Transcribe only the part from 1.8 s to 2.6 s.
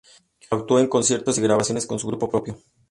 con su grupo propio.